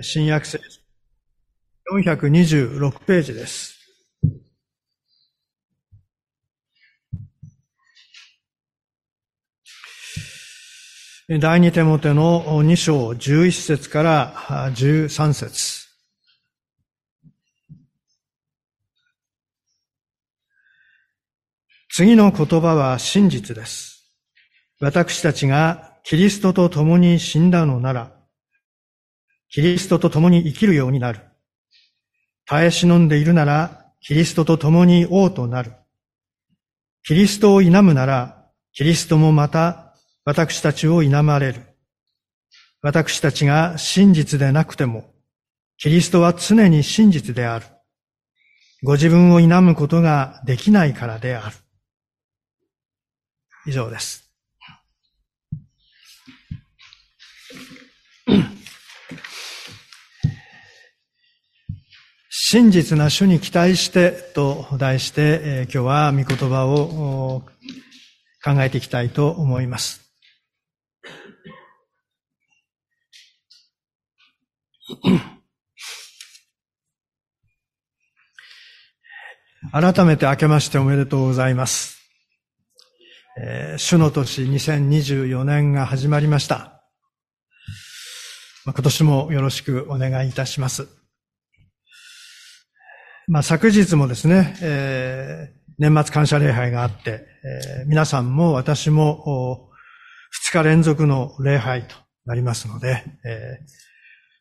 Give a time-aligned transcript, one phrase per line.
[0.00, 0.80] 新約聖書
[1.92, 3.76] 426ページです。
[11.28, 15.88] 第二手モテの2章11節から13節
[21.90, 24.14] 次の言葉は真実です。
[24.80, 28.17] 私たちがキリストと共に死んだのなら、
[29.50, 31.20] キリストと共に生きるようになる。
[32.46, 35.72] 耐え忍んでいるなら、キリストと共に王となる。
[37.02, 41.62] キリストを否むなら、キリストもまた私たちを否まれる。
[42.82, 45.12] 私たちが真実でなくても、
[45.78, 47.66] キリストは常に真実である。
[48.82, 51.56] ご自分を否むことができないからである。
[53.66, 54.27] 以上です。
[62.50, 67.42] 真実な主に期待してと題して、え今日は御言葉を
[68.42, 70.00] 考えていきたいと思います。
[79.70, 81.98] 改めて明けましておめでとうございます。
[83.38, 86.82] えー、主の年2024年が始まりました。
[88.64, 90.97] 今年もよろしくお願いいたします。
[93.28, 97.26] まあ、昨日もですね、えー、年末感謝礼拝があって、
[97.80, 99.70] えー、皆さんも私も
[100.48, 103.88] 2日連続の礼拝となりますので、えー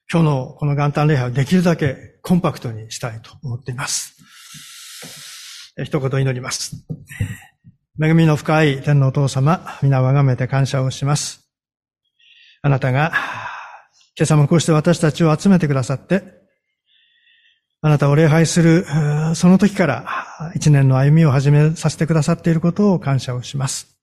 [0.10, 4.16] 今日のこの元旦礼拝をできるだけコンパクトにしたいと思っています。
[5.84, 6.88] 一言祈ります。
[8.02, 11.52] 恵みの深い天のお父様、皆をあがめて感謝をします。
[12.62, 13.12] あなたが、
[14.18, 16.24] 今朝もこうして私たちを集めてくださって、
[17.82, 18.86] あなたを礼拝する、
[19.36, 23.96] その時から一年の歩みを始めさせてくださっていることを感謝をします。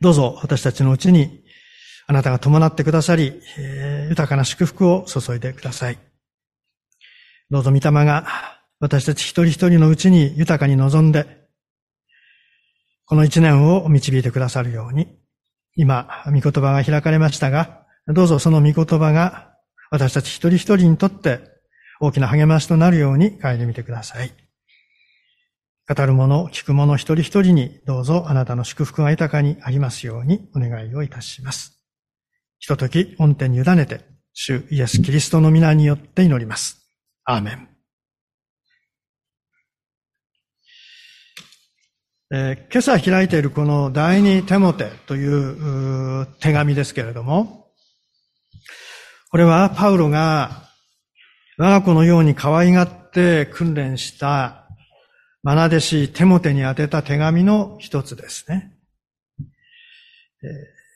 [0.00, 1.44] どうぞ私たちのうちに
[2.06, 3.40] あなたが伴ってくださり、
[4.08, 5.98] 豊かな祝福を注いでください。
[7.50, 8.26] どうぞ御霊が
[8.80, 11.44] 私たち一人一人のうちに豊かに望んで、
[13.06, 15.06] この一年を導いてくださるように、
[15.76, 19.54] 今、御言葉が開かれましたが、どうぞその御言葉が
[19.90, 21.53] 私たち一人一人にとって
[22.00, 24.32] 大きな励ましとなるように変えてみてください。
[25.86, 31.78] 語る者、聞く者一人一人にどうぞあなたの祝福が豊かにありますようにお願いをいたします。
[32.58, 34.00] ひととき、恩典に委ねて、
[34.32, 36.88] 主イエス・キリストの皆によって祈ります。
[37.24, 37.68] アーメン。
[42.32, 47.68] えー、今朝開いているこの第二テモテという手紙ですけれども、
[49.30, 50.70] これはパウロが
[51.56, 54.66] 我が子のように可愛がって訓練した
[55.44, 58.72] マ弟子テモテに宛てた手紙の一つですね。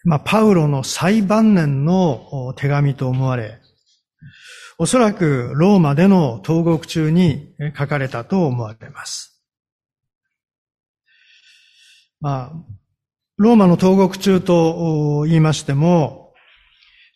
[0.05, 3.61] まあ、パウロの最晩年の手紙と思われ、
[4.79, 9.43] おそらくローマでの投獄中に書かれたと思われます。
[12.21, 12.53] まあ、
[13.37, 16.28] ローマの投獄中と言いましても、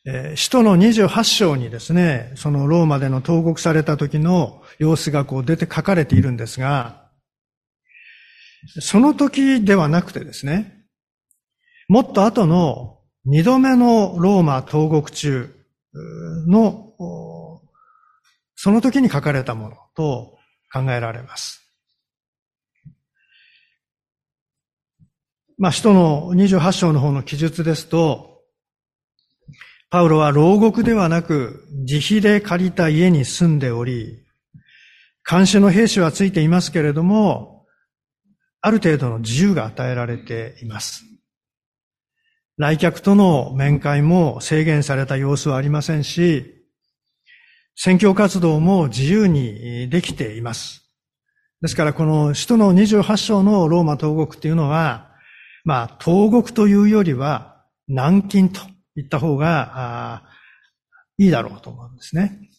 [0.04, 7.08] え使徒の28章にですね、そのローマでの投獄された時の様子がこう出て書かれているんですが、
[8.80, 10.84] その時ではなくてですね、
[11.88, 15.54] もっと後の二度目のローマ投獄中
[16.48, 16.92] の、
[18.56, 20.38] その時に書かれたものと
[20.72, 21.60] 考えられます。
[25.58, 28.31] まあ、使徒の28章の方の記述ですと、
[29.92, 34.24] パウロは牢獄ではなく自費で借りた家に住んでおり、
[35.30, 37.66] 監視の兵士はついていますけれども、
[38.62, 41.04] ある程度の自由が与えられています。
[42.56, 46.64] 来客との面会も制限された様子はありませんし、
[47.76, 50.90] 宣教活動も自由にできています。
[51.60, 55.10] ですからこの使徒の28章のローマ投獄っていうのは、
[55.64, 58.62] まあ、投獄というよりは軟禁と
[58.96, 60.22] 言った方が
[61.18, 62.50] いいだろうと思うんですね。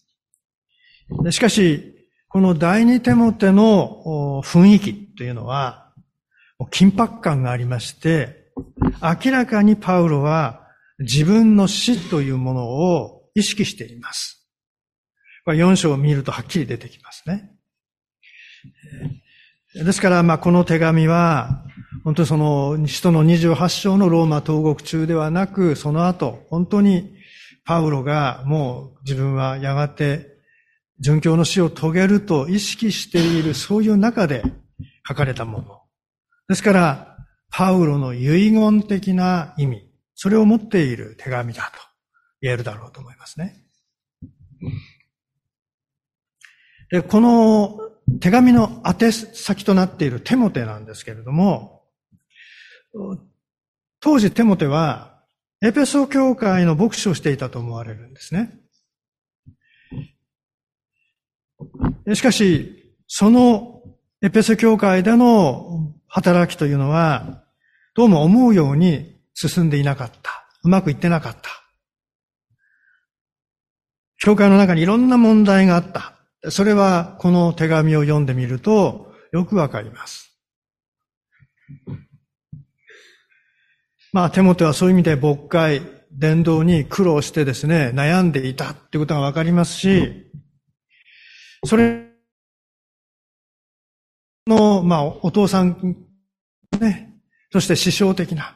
[1.31, 1.94] しかし、
[2.27, 5.91] この第二手モテの雰囲気というのは、
[6.71, 8.51] 緊迫感がありまして、
[9.01, 10.68] 明らかにパウロは
[11.00, 14.47] 自分の死というものを意識しています。
[15.45, 17.51] これ4章を見るとはっきり出てきますね。
[19.75, 21.65] ですから、まあ、この手紙は、
[22.04, 27.16] 本当にその、使徒の28章のローマ投獄中ではなく、その後、本当に
[27.64, 30.34] パウロがもう自分はやがて
[31.02, 34.44] 殉教の死を遂げると意識しているそういう中で
[35.08, 35.82] 書かれたもの。
[36.50, 37.18] ですから、
[37.50, 41.80] パウロの遺言的な意味、それを持っている手紙だと
[42.42, 43.64] 言えるだろうと思いますね。
[46.90, 47.80] でこの
[48.20, 51.82] 手紙の宛先となっているテモテなんですけれども、
[54.00, 55.13] 当時テモテは
[55.62, 58.60] エペソ教会の牧師をしていたと思われるんですね。
[62.13, 63.81] しかし、その
[64.22, 67.44] エペソ教会での働きというのは、
[67.95, 70.48] どうも思うように進んでいなかった。
[70.63, 71.50] うまくいってなかった。
[74.18, 76.13] 教会の中にいろんな問題があった。
[76.50, 80.38] それはこの手紙を読んでみるとよくわかります。
[84.13, 85.81] まあ、手元はそういう意味で牧会、
[86.12, 90.31] 伝道に苦労してですね、悩んでいたっていうことがわかりますし、
[91.65, 92.12] それ
[94.45, 95.98] の、まあ、お父さん、
[96.80, 97.12] ね、
[97.51, 98.56] そして師匠的な、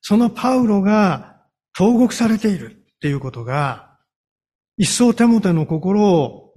[0.00, 1.42] そのパウロが
[1.76, 3.98] 投獄されているっていうことが、
[4.76, 6.52] 一層手元の心を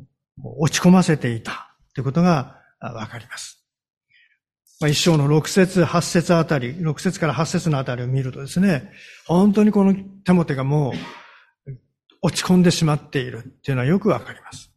[0.59, 3.66] 落ち込ませていたということがわかります。
[4.79, 8.91] まあ、一章の六節、八節あたり、六節から八節のあたりを見るとですね、
[9.25, 11.71] 本当にこの手元がもう
[12.21, 14.71] 落ち込んでしまっているっていうのはよくわかります。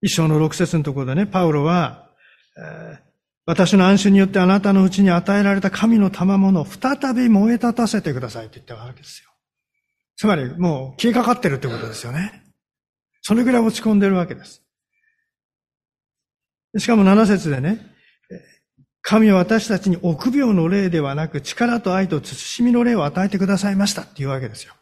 [0.00, 2.10] 一章の六節のところでね、パウロは、
[2.56, 2.98] えー、
[3.46, 9.30] 私の安心によってあなたのうちに与えられた神の賜物を再び燃え立たせてくださいって言ったわけですよ。
[10.16, 12.44] つまりもう消えかかってるってことですよね。
[13.22, 14.65] それぐらい落ち込んでるわけです。
[16.78, 17.94] しかも七節でね、
[19.02, 24.74] 神は私たちに臆病の霊ではなく力と愛と慎みの霊を与えてくださいましたっていうわけですよ。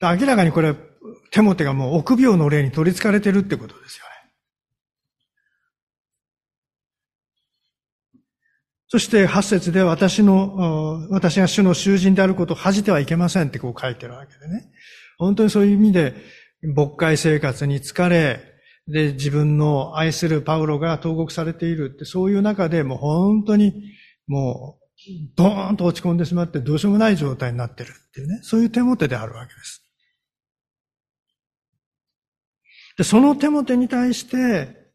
[0.00, 0.74] 明らかにこれ、
[1.32, 4.06] 手モテがもう臆病の霊に取り憑かれてるってことですよね。
[8.88, 14.70] そして八節で私の、私が主の囚人であることを恥じてはいけませんってこう書いてるわけでね。
[15.18, 16.14] 本当にそういう意味で、
[16.62, 18.55] 牧会生活に疲れ、
[18.88, 23.92] で、自分の愛するパウロが投獄されているって、そういう中でもう本当に
[24.26, 24.86] もう、
[25.36, 29.82] ドーンと落ち込んでしまってどうしようもない状態になってるっていうね、そういう手も手であるわけです。
[32.96, 34.86] で、その手も手に対して、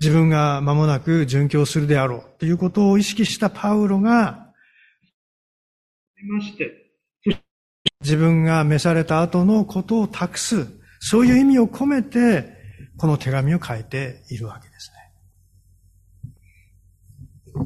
[0.00, 4.52] 自分が間もなく殉教するであろうということを意識したパウロが、
[6.22, 6.90] まして、
[8.02, 10.66] 自分が召された後のことを託す、
[11.00, 12.59] そういう意味を込めて、
[13.00, 14.92] この手紙を書いているわけです
[17.48, 17.64] ね。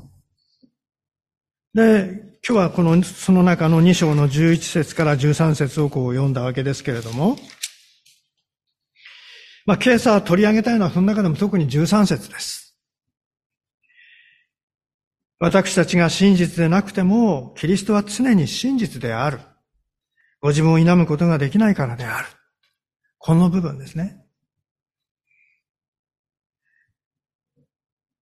[1.75, 7.37] で、今日はこの、その中の2章の11節から13節をこう読んだわけですけれども、
[9.67, 12.77] まあ、今朝取り上げたいのはその中でも特に13節です。
[15.41, 19.41] 私たちが真実でなくても、キリストは常に真実である。
[20.41, 22.29] ご自分を否むことができないからである。
[23.19, 24.24] この部分ですね。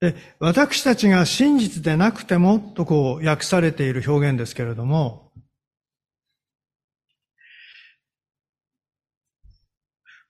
[0.02, 5.30] で私たちが真実でなくてもとこう訳されている表現ですけれども、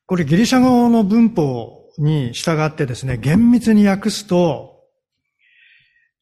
[0.04, 4.82] これギリシャ語の文法に従ってですね、厳密に訳すと、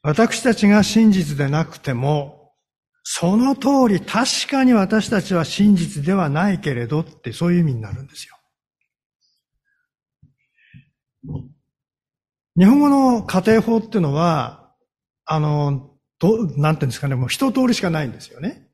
[0.02, 2.52] 私たちが真実でなくても、
[3.02, 8.36] その通り確かに私たちは真実ではないけれどってそういう意味になるんですよ。
[12.58, 14.72] 日本語の家庭法っていうのは、
[15.24, 18.68] あの、ど、なんていうんですかね、もう一通りしかないんですよね。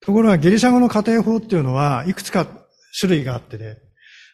[0.00, 2.46] ところがギリシャ語の家庭法っていうのは、いくつか
[2.98, 3.78] 種類があってね、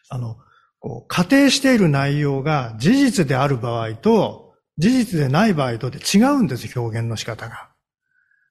[0.09, 0.37] あの、
[0.79, 7.69] こう仮定している内容が事実である場合と、事実でない場合とで違うんです、表現の仕方が。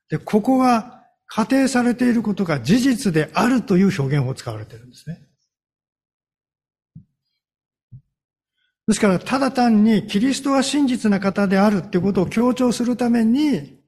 [0.08, 5.20] で、ここは仮定されていることが事実であるという表現を使われているんですね。
[8.90, 13.78] ですから、ただ単にキリストは真実な方であるっていうことを強調するために、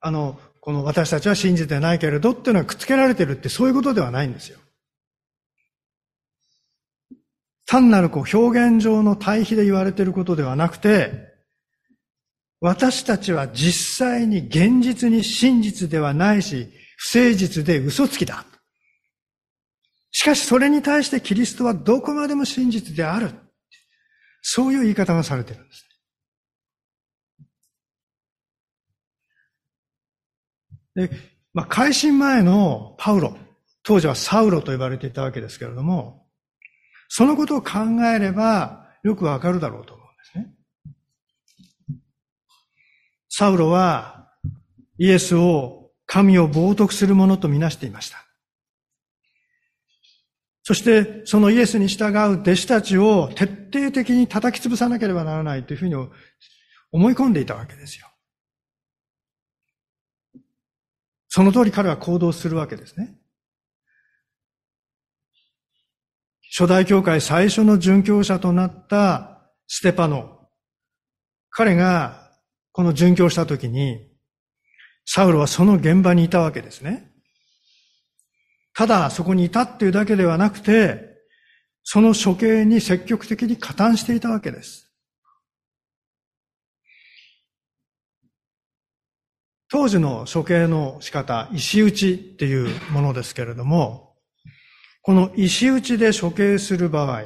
[0.00, 4.58] あの、この私たちは信じてないけれどっていうのはくっつけられてるってそういうことではないんですよ。
[7.66, 11.32] 単なるこう表現上の対比で言われていることではなくて、
[12.60, 18.44] 私たちは実際に現実に真実ではないし、不誠実で嘘つきだ。
[20.10, 23.41] しかしそれに対してキリストはどこまでも真実である。
[24.42, 25.88] そういう言い方がされてるんです。
[30.94, 31.10] で
[31.54, 33.36] まあ、改心前のパウロ、
[33.82, 36.26] 当時はサウロと呼ばれていたわけですけれども、
[37.08, 37.80] そのことを考
[38.14, 40.54] えればよくわかるだろうと思うんですね。
[43.28, 44.30] サウロは
[44.98, 48.18] イエスを神を冒涜するものとみなしていました。
[50.62, 55.94] そしてそのイエスに従う弟子たちを徹底的に叩き潰さなければならないというふうに
[56.92, 58.06] 思い込んでいたわけですよ。
[61.28, 63.16] その通り彼は行動するわけですね。
[66.54, 70.48] 初代教会最初の殉教者となったステパノ。
[71.48, 72.30] 彼が
[72.72, 74.10] この殉教した時に、
[75.06, 77.11] サウロはその現場にいたわけですね。
[78.74, 81.12] ただそこにいたっていうだけではなくて、
[81.84, 84.92] その処刑に積極的に加担していたわけです。
[89.68, 94.16] 当時の処刑の仕方、石打ちっていうものですけれども、
[95.00, 97.22] この石打ちで処刑する場合、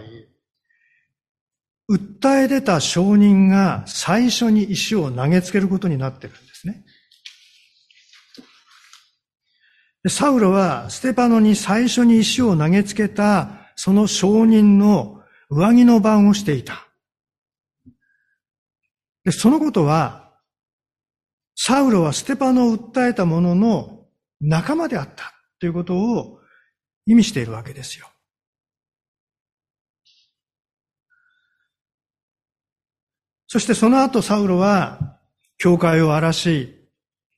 [1.90, 6.84] 訴え出た証人が最初に石を投げつけることになっているんですね。
[10.08, 16.86] サウロはステパノに最初に石を投げつけたその証人の上着の番をしていた。
[19.25, 20.32] でそのことは
[21.56, 24.06] サウロはステパノを訴えたものの
[24.40, 26.40] 仲間であったということを
[27.06, 28.08] 意味しているわけですよ。
[33.48, 35.18] そしてその後サウロは
[35.56, 36.88] 教会を荒らし、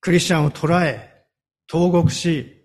[0.00, 1.26] クリスチャンを捕らえ、
[1.68, 2.57] 投獄し、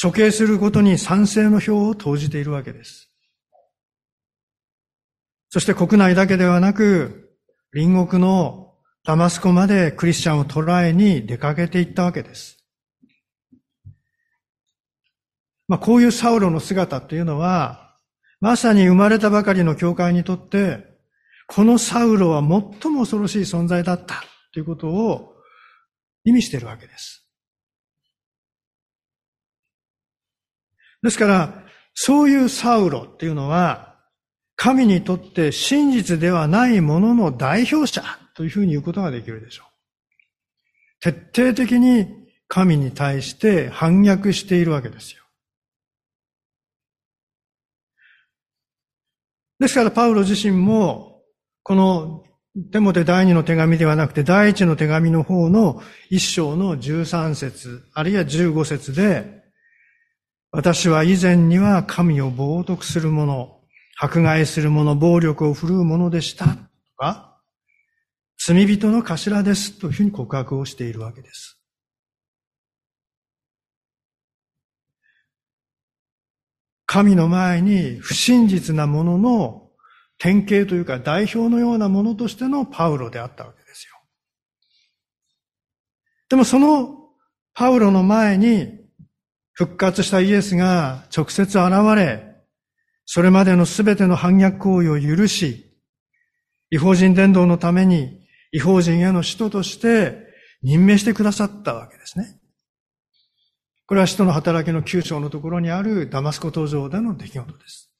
[0.00, 3.10] 処刑することに賛成の票を投じているわけです。
[5.50, 7.36] そして国内だけではなく、
[7.72, 8.74] 隣国の
[9.04, 12.58] ダマスコまでクリスチャンを捕らえに出かけていったわけです。
[15.66, 17.94] まあ、こういうサウロの姿というのは、
[18.40, 20.84] まさに生まれたばかりの教会にとって、
[21.48, 25.34] このサウロは最も恐ろしい存在だったということを
[26.24, 27.17] 意味しているわけです。
[31.02, 31.64] ですから、
[31.94, 33.96] そういうサウロっていうのは、
[34.56, 38.02] 神にとって真実ではないものの代表者
[38.34, 39.68] というふうに言うことができるでしょう。
[41.00, 42.08] 徹底的に
[42.48, 45.22] 神に対して反逆しているわけですよ。
[49.60, 51.22] ですからパウロ自身も、
[51.62, 52.24] この
[52.72, 59.37] テモテ第二の手紙ではなくて第一の手紙の方の一章の十三節、あるいは十五節で、
[60.50, 63.60] 私は以前には神を冒涜する者、
[64.00, 66.46] 迫害する者、暴力を振るう者でした。
[66.46, 66.56] と
[66.96, 67.38] か、
[68.38, 71.60] 罪人の頭ですというふうに告白をしているわけです。
[76.86, 79.68] 神の前に不真実なものの
[80.16, 84.00] 典型というか代表のようなものとしてのパウロであったわけですよ。
[86.30, 87.10] でもその
[87.52, 88.77] パウロの前に
[89.58, 91.58] 復活したイエスが直接現
[91.96, 92.36] れ、
[93.06, 95.76] それまでのすべての反逆行為を許し、
[96.70, 98.20] 違法人伝道のために
[98.52, 100.28] 違法人への使徒として
[100.62, 102.38] 任命してくださったわけですね。
[103.86, 107.90] これは使徒の働きの九章のところにあるダマスコ登場での出来事です。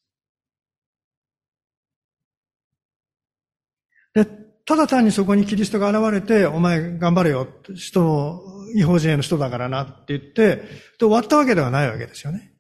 [4.14, 4.26] で、
[4.64, 10.62] ただ単にそこにキリストが現れて、お前頑張れよ、人の、違法人への人だからなって言って、で
[11.00, 12.52] 終わったわけではないわけですよね。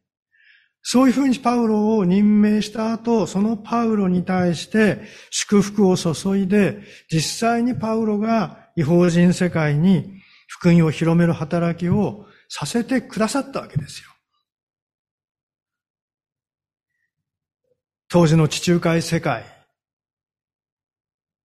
[0.82, 14.08] そういうふうにパウロを任命した後、そのパウロに対して祝福を注いで、実際にパウロが違法人世界に福音を広める働きをさせてくださったわけですよ。
[18.08, 19.44] 当時の地中海世界、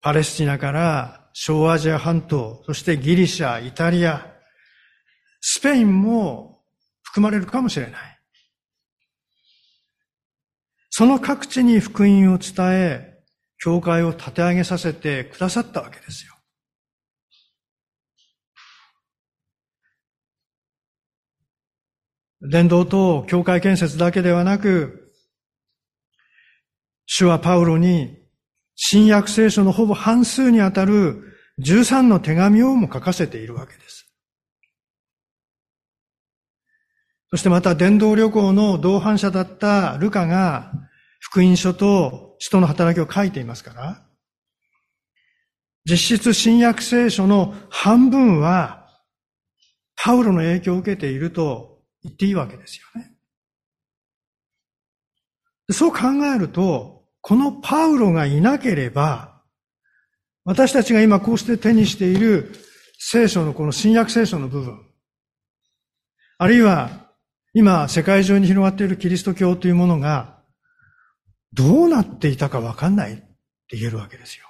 [0.02, 4.26] パレスチナから小アジア半島、そしてギリシャ、イタリア、
[5.40, 6.62] スペインも
[7.02, 8.20] 含まれるかもしれない。
[10.90, 13.18] その各地に福音を伝え、
[13.58, 16.34] 教会を立て上げさせてくださったわけですよ。
[22.42, 25.12] 伝道と教会建設だけではなく、
[27.04, 28.16] 主はパウロに
[28.76, 33.99] 新約聖書のほぼ半数にあたる13の手紙をも書かせているわけです。
[37.30, 40.72] そしてまた伝道旅行の同伴者だったルカが
[41.20, 44.02] 福音書と人の働きを書いていますから、
[45.88, 48.88] 実質新約聖書の半分は
[49.96, 53.12] パウロの影響を受けていると言っていいわけですよね。
[55.70, 55.98] そう考
[56.34, 59.42] えると、このパウロがいなければ、
[60.44, 62.52] 私たちが今こうして手にしている
[62.98, 64.80] 聖書のこの新約聖書の部分、
[66.38, 66.99] あるいは
[67.52, 70.40] 今世界中に広がっているキリスト教というものが
[71.52, 74.46] どうなっていたかわかんないって言えるわけですよ。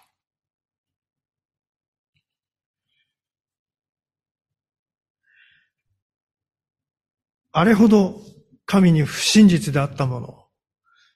[7.53, 8.21] あれほど
[8.65, 10.45] 神に不真実であったもの、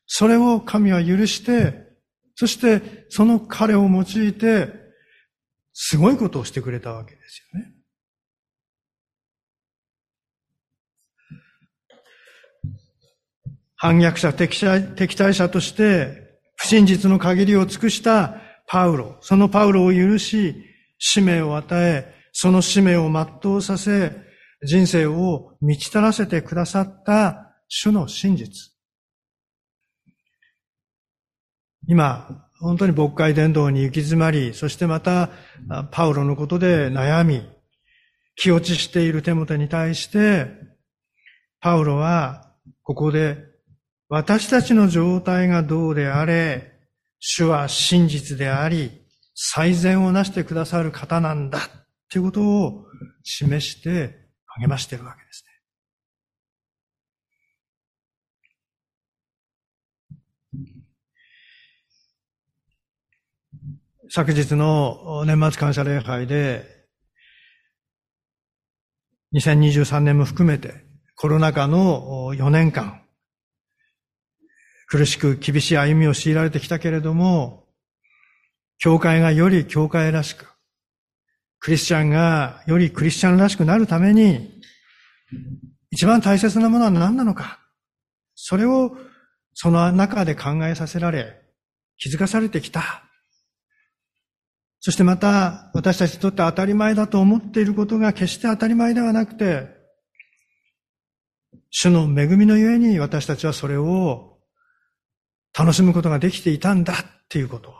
[0.07, 1.85] それを神は許して、
[2.35, 4.69] そしてその彼を用いて、
[5.73, 7.74] すごいことをしてくれたわけですよね。
[13.85, 18.37] 反逆者、敵対者として不真実の限りを尽くした
[18.67, 20.57] パウロ、そのパウロを許し、
[20.99, 24.13] 使命を与え、その使命を全うさせ、
[24.63, 28.73] 人生を満ち足らせてくださった主の真実。
[31.87, 35.29] 今、本当に牧会伝道に行き詰まり、そしてまた、
[35.91, 37.47] パウロのことで悩み、
[38.35, 40.47] 気落ちしているテモテに対して、
[41.61, 42.51] パウロは、
[42.83, 43.53] ここで、
[44.15, 46.73] 私たちの状態がどうであれ、
[47.19, 48.93] 主は真実であり、
[49.35, 51.59] 最善をなしてくださる方なんだ、
[52.09, 52.85] ということを
[53.25, 54.31] 示して
[54.61, 55.45] 励ましているわけです
[64.05, 64.11] ね。
[64.11, 66.87] 昨日の年末感謝礼拝で、
[69.35, 70.85] 2023年も含めて
[71.17, 73.04] コロナ禍の4年間、
[74.87, 77.65] 苦しく厳しい歩みを強いられてきたけれども、
[78.79, 80.47] 教会がより教会らしく、
[81.61, 84.61] クリスチャンがよりクリスチャンらしくなるために、
[85.91, 87.61] 一番大切なものは何なのか。
[88.35, 88.97] それを
[89.55, 91.41] その中で考えさせられ、
[91.97, 93.05] 気づかされてきた。
[94.81, 99.69] そしてまた私たちにとって当たり前だと思っていることが決して当たり前ではなくて、
[101.71, 104.34] 主の恵みのゆえに私たちはそれを
[105.57, 106.97] 楽しむことができていたんだっ
[107.29, 107.75] ていうことを。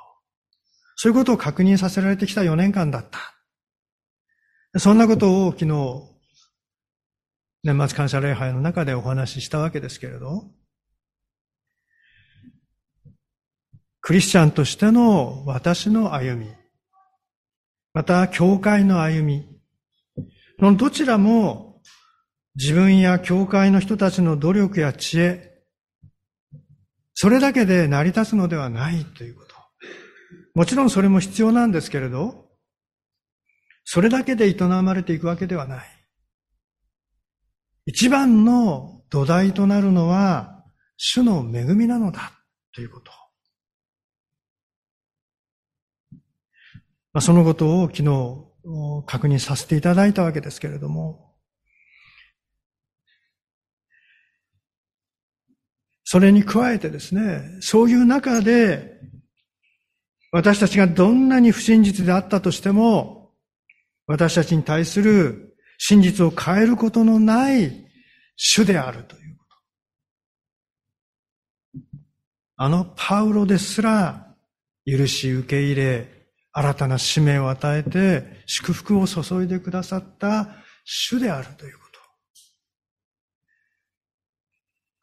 [0.97, 4.79] そういうことを確認させられてきた4年間だった。
[4.79, 6.15] そんなことを昨日、
[7.65, 10.45] 年末感謝礼拝の中でお話ししたわけですけれど、
[14.01, 16.53] クリスチャンとしての私の歩み、
[17.95, 19.49] また教会の歩み、
[20.59, 21.81] のどちらも
[22.55, 25.54] 自分や教会の人たちの努力や知恵、
[27.15, 29.55] それだけで成り立つのではないということ。
[30.55, 32.49] もちろんそれも必要なんですけれど、
[33.85, 35.87] それだけで営まれていくわけではない。
[37.87, 40.65] 一番の土台となるのは、
[40.97, 42.33] 主の恵みなのだ
[42.73, 43.13] ということ。
[47.13, 51.34] まあ、そのことを昨日確認させていただいたわけですけれども、
[56.05, 59.01] それに加えてですね、そういう中で、
[60.31, 63.33] 私たちがどんなに不真実であったとしても、
[64.07, 67.87] 私たちに対する真実を変えることのない
[68.37, 69.45] 主であるというこ
[71.73, 71.83] と。
[72.57, 74.35] あのパウロですら
[74.85, 80.49] 許し受け入れ、新たな使命を与えて祝福を注いでくださった
[80.85, 81.84] 主であるということ。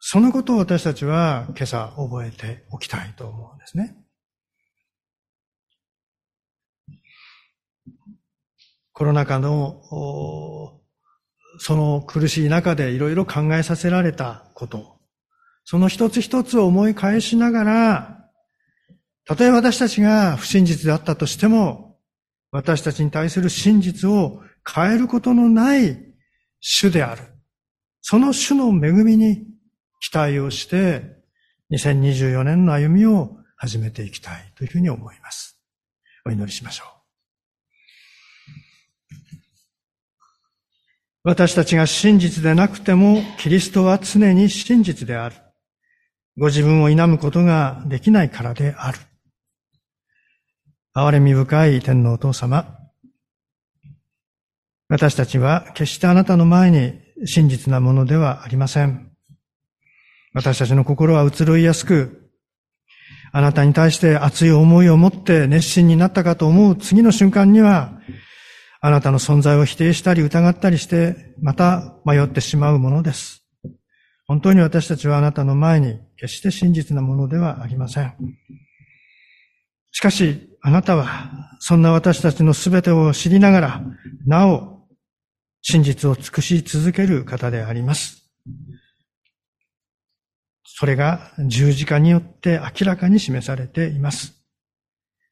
[0.04, 3.96] そのことを私たちは今朝覚えておきたいと思うんですね。
[8.92, 9.80] コロナ禍の、
[11.60, 14.98] その苦しい中でいろいろ考えさせられたこと、
[15.66, 18.28] その一つ一つを思い返しながら、
[19.26, 22.00] たとえ私たちが不真実であったとしても、
[22.50, 25.96] 私たちに対する真実を変えることのない
[26.60, 27.22] 主である。
[28.02, 29.46] その主の恵みに
[30.02, 31.04] 期待をして、
[31.72, 35.62] 2024年の歩みを始めていきたいというふうに思います。
[36.26, 37.02] お祈りしましょう。
[41.24, 45.36] 私たちが真実でなくても、キリストは常に真実である。
[46.36, 48.98] ご自分を否むことができないからである。
[50.96, 52.76] 憐れみ深い天皇お父様。
[54.90, 59.11] 私たちは決してあなたの前に真実なものではありません。
[60.34, 62.30] 私たちの心は移ろいやすく、
[63.34, 67.94] あなたに対して熱い思いを持って熱心になったかと思う次の瞬間には、
[68.82, 73.44] あなたの存在を否定したり疑ったりして、また迷ってしまうものです。
[74.26, 78.14] 本当に私たちはあなたの前に決して真実なものではありません。
[79.92, 83.82] しかし、あなたは、そんな私たちの全てを知りながら、
[84.26, 84.88] なお、
[85.62, 88.30] 真実を尽くし続ける方であります。
[90.82, 94.34] それが十字架によって明らかに示されています。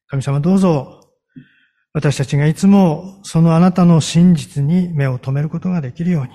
[0.05, 1.09] 神様どうぞ、
[1.91, 6.29] 私たちがいつもそのあなたの真実に目を留めることができるように、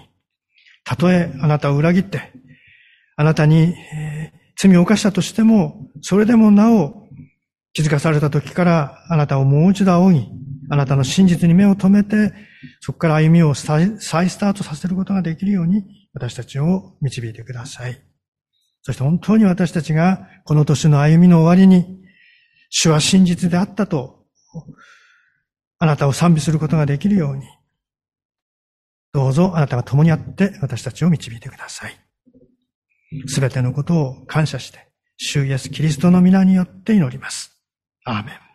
[0.83, 2.33] たとえあなたを裏切って、
[3.15, 3.77] あなたに
[4.57, 7.07] 罪を犯したとしても、それでもなお
[7.73, 10.27] 気づかされた時からあなたをもう一度仰ぎ、
[10.71, 12.35] あなたの真実に目を留めて、
[12.81, 18.04] そこから歩みを再スタートさせることができるように、私たちを導いてください。
[18.85, 22.03] そして本当に私たちがこの年の歩みの終わりに、
[22.69, 24.27] 主は真実であったと、
[25.79, 27.47] あなたを賛美することができるように、
[29.15, 31.97] どうぞあなたが共にあって私たちを導いてください。
[33.27, 37.57] すべてのことを感謝して、主イエスキリストの皆によって祈ります。
[38.05, 38.54] アーメン。